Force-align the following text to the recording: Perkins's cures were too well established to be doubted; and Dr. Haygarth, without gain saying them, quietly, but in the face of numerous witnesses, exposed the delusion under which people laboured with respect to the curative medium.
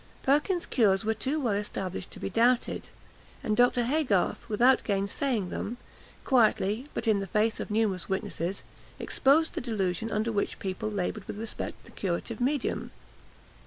Perkins's 0.23 0.65
cures 0.65 1.05
were 1.05 1.13
too 1.13 1.39
well 1.39 1.53
established 1.53 2.09
to 2.09 2.19
be 2.19 2.27
doubted; 2.31 2.89
and 3.43 3.55
Dr. 3.55 3.83
Haygarth, 3.83 4.49
without 4.49 4.83
gain 4.83 5.07
saying 5.07 5.51
them, 5.51 5.77
quietly, 6.25 6.89
but 6.95 7.07
in 7.07 7.19
the 7.19 7.27
face 7.27 7.59
of 7.59 7.69
numerous 7.69 8.09
witnesses, 8.09 8.63
exposed 8.97 9.53
the 9.53 9.61
delusion 9.61 10.09
under 10.11 10.31
which 10.31 10.57
people 10.57 10.89
laboured 10.89 11.25
with 11.27 11.37
respect 11.39 11.85
to 11.85 11.91
the 11.91 11.95
curative 11.95 12.41
medium. 12.41 12.89